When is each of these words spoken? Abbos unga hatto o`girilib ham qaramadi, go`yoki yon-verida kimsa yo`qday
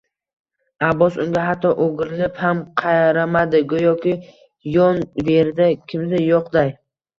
Abbos 0.85 1.17
unga 1.23 1.43
hatto 1.49 1.73
o`girilib 1.85 2.39
ham 2.45 2.63
qaramadi, 2.83 3.63
go`yoki 3.75 4.17
yon-verida 4.79 5.71
kimsa 5.95 6.27
yo`qday 6.33 6.77